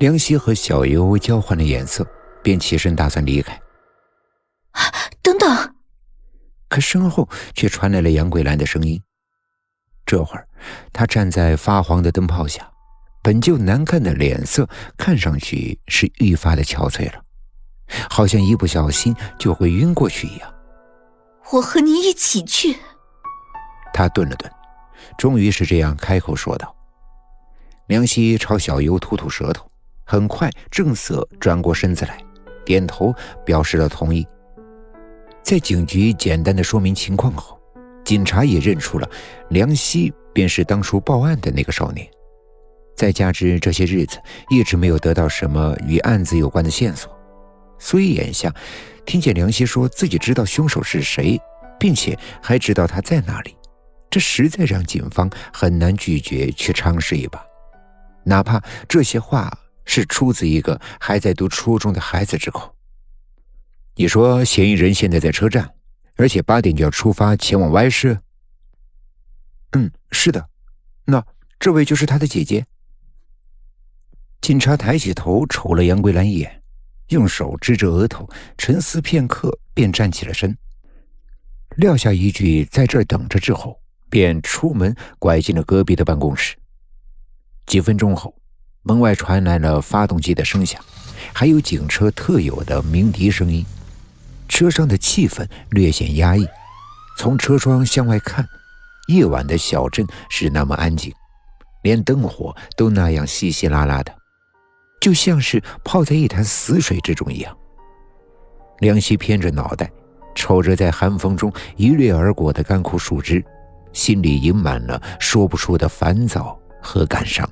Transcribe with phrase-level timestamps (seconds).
[0.00, 2.06] 梁希和小优交换了眼色，
[2.42, 3.60] 便起身打算离开。
[5.20, 5.74] 等等！
[6.70, 8.98] 可身后却传来了杨桂兰的声音。
[10.06, 10.48] 这会儿，
[10.90, 12.66] 她站在发黄的灯泡下，
[13.22, 14.66] 本就难看的脸色
[14.96, 17.22] 看上去是愈发的憔悴了，
[18.08, 20.54] 好像一不小心就会晕过去一样。
[21.52, 22.74] 我和你一起去。
[23.92, 24.50] 他顿了顿，
[25.18, 26.74] 终于是这样开口说道。
[27.88, 29.70] 梁希朝小优吐吐舌头，
[30.10, 32.20] 很快正色转过身子来，
[32.64, 33.14] 点头
[33.46, 34.26] 表示了同意。
[35.40, 37.56] 在警局简单的说明情况后，
[38.04, 39.08] 警察也认出了
[39.50, 42.04] 梁希便是当初报案的那个少年。
[42.96, 47.16] 再加之这些日子一直没有得到什么与案子有关的线索，
[47.78, 48.52] 所以眼下
[49.06, 51.40] 听见梁希说自己知道凶手是谁，
[51.78, 53.56] 并且还知道他在哪里，
[54.10, 57.40] 这实在让警方很难拒绝去尝试一把。
[58.24, 59.48] 哪怕这些话
[59.92, 62.76] 是出自一个还在读初中的孩子之口。
[63.96, 65.74] 你说嫌疑人现在在车站，
[66.14, 68.20] 而且八点就要出发前往 Y 市。
[69.72, 70.48] 嗯，是的。
[71.06, 71.26] 那
[71.58, 72.64] 这位就是他的姐姐。
[74.40, 76.62] 警察抬起头瞅了杨桂兰一眼，
[77.08, 80.56] 用手支着额头，沉思片刻，便站起了身，
[81.78, 86.56] 撂下一句“在这儿等着”之后，便出门拐进了隔壁的办公室。
[87.66, 88.39] 几分钟后，
[88.82, 90.82] 门外传来了发动机的声响，
[91.32, 93.64] 还有警车特有的鸣笛声音。
[94.48, 96.46] 车上的气氛略显压抑。
[97.18, 98.46] 从车窗向外看，
[99.08, 101.12] 夜晚的小镇是那么安静，
[101.82, 104.12] 连灯火都那样稀稀拉拉的，
[105.00, 107.54] 就像是泡在一潭死水之中一样。
[108.78, 109.90] 梁希偏着脑袋，
[110.34, 113.44] 瞅着在寒风中一掠而过的干枯树枝，
[113.92, 117.48] 心里盈满了说不出的烦躁和感伤。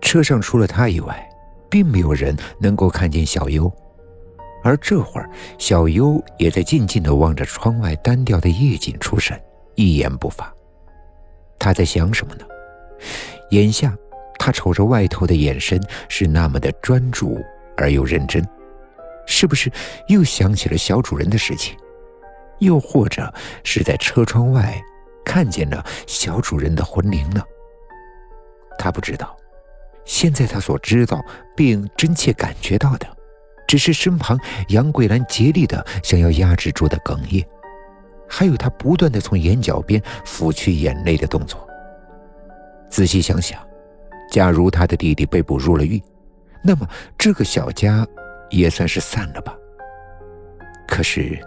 [0.00, 1.28] 车上除了他以外，
[1.70, 3.72] 并没有人能够看见小优，
[4.62, 9.40] 而这会儿，小优也在静静地望着窗外单调的夜景出神，
[9.76, 10.52] 一言不发。
[11.58, 12.44] 他在想什么呢？
[13.50, 13.96] 眼下，
[14.38, 17.38] 他瞅着外头的眼神是那么的专注
[17.76, 18.46] 而又认真，
[19.26, 19.70] 是不是
[20.08, 21.76] 又想起了小主人的事情？
[22.58, 23.32] 又或者
[23.64, 24.78] 是在车窗外
[25.24, 27.42] 看见了小主人的魂灵呢？
[28.78, 29.36] 他不知道。
[30.10, 31.24] 现在他所知道
[31.56, 33.06] 并真切感觉到的，
[33.68, 34.36] 只是身旁
[34.70, 37.46] 杨桂兰竭力的想要压制住的哽咽，
[38.28, 41.64] 还有他不断的从眼角边抚去眼泪的动作。
[42.88, 43.64] 仔细想想，
[44.32, 46.02] 假如他的弟弟被捕入了狱，
[46.64, 46.84] 那么
[47.16, 48.04] 这个小家
[48.50, 49.54] 也算是散了吧。
[50.88, 51.38] 可是，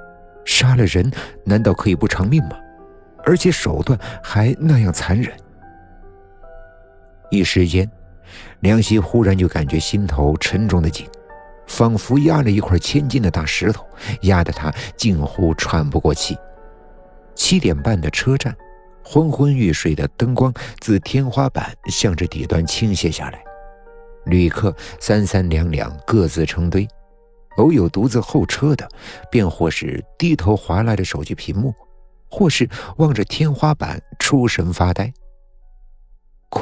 [0.45, 1.11] 杀了人
[1.43, 2.57] 难道可以不偿命吗？
[3.25, 5.35] 而且手段还那样残忍。
[7.29, 7.85] 一时间。
[8.61, 11.07] 梁希忽然就感觉心头沉重的紧，
[11.67, 13.85] 仿佛压了一块千斤的大石头，
[14.21, 16.37] 压得他近乎喘不过气。
[17.35, 18.55] 七点半的车站，
[19.03, 23.43] 昏昏欲睡的灯光自天花板向着底端倾泻下来，
[24.25, 26.87] 旅客三三两两各自成堆，
[27.57, 28.87] 偶有独自候车的，
[29.31, 31.73] 便或是低头划拉着手机屏幕，
[32.29, 35.11] 或是望着天花板出神发呆。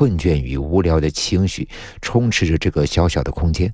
[0.02, 1.70] 困倦与无聊的情绪
[2.02, 3.72] 充斥着这个小小的空间，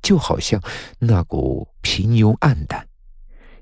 [0.00, 0.58] 就好像
[0.98, 2.88] 那股平庸暗淡、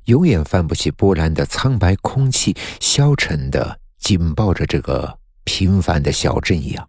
[0.05, 6.89] 永远泛不起波澜的苍白空气，消沉的紧抱着这个平凡的小镇一样。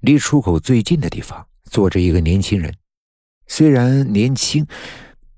[0.00, 2.74] 离出口最近的地方坐着一个年轻人，
[3.46, 4.66] 虽然年轻，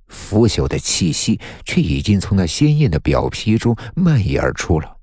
[0.09, 4.97] 腐朽的气息却已经从那鲜艳的表皮中蔓延而出了。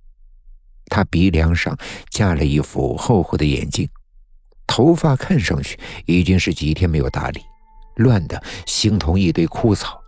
[0.90, 1.78] 他鼻梁上
[2.10, 3.88] 架了一副厚厚的眼镜，
[4.66, 7.42] 头发看上去已经是几天没有打理，
[7.96, 10.00] 乱的形同一堆枯草，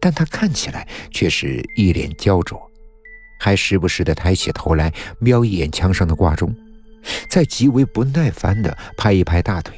[0.00, 2.60] 但他看起来却是一脸焦灼，
[3.40, 6.54] 还时不时的抬起头来瞄一眼墙上的挂钟，
[7.30, 9.74] 再极为不耐烦的拍一拍大腿，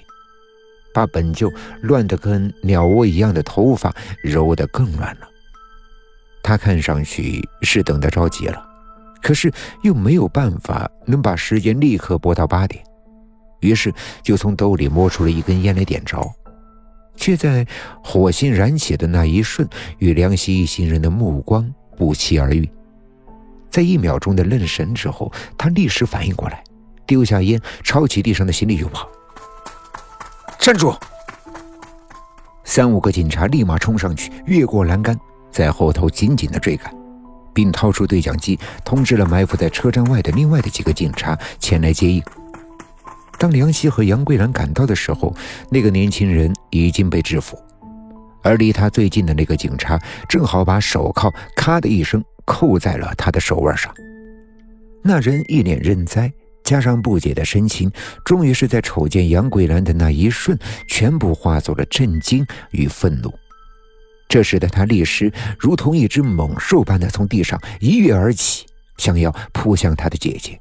[0.93, 1.53] 把本就
[1.83, 5.29] 乱得跟鸟窝一样的头发揉得更乱了。
[6.43, 8.66] 他看上去是等得着急了。
[9.27, 9.53] 可是
[9.83, 12.81] 又没有办法能把时间立刻拨到八点，
[13.59, 13.93] 于是
[14.23, 16.33] 就从兜里摸出了一根烟来点着，
[17.17, 17.67] 却在
[18.05, 19.69] 火星燃起的那一瞬，
[19.99, 22.71] 与梁希一行人的目光不期而遇。
[23.69, 26.63] 在一秒钟的愣神之后，他立时反应过来，
[27.05, 29.09] 丢下烟，抄起地上的行李就跑。
[30.61, 30.95] 站住！
[32.63, 35.19] 三五个警察立马冲上去，越过栏杆，
[35.51, 36.95] 在后头紧紧的追赶。
[37.57, 42.23] 并掏出对讲机，通知了埋伏在车站外的另外的几个警察前来接应。
[43.39, 45.35] 当梁希和杨桂兰赶到的时候，
[45.71, 47.59] 那个年轻人已经被制服，
[48.43, 49.99] 而离他最近的那个警察
[50.29, 53.91] 正好把手铐咔的一声扣在了他的手腕上。
[55.03, 56.31] 那人一脸认栽，
[56.63, 57.91] 加上不解的神情，
[58.25, 60.59] 终于是在瞅见杨桂兰的那一瞬，
[60.89, 63.33] 全部化作了震惊与愤怒。
[64.29, 68.67] 这使得他立时如同一只猛兽般的从地上一跃而起，
[68.99, 70.61] 想要扑向他的姐姐，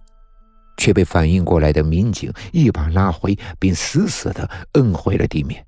[0.77, 5.65] 却被反应过来的民警一把拉回，并死死的摁回了地面。